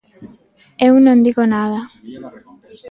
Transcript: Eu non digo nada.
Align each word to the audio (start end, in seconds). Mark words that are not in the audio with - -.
Eu 0.87 0.93
non 1.05 1.23
digo 1.25 1.43
nada. 1.55 1.79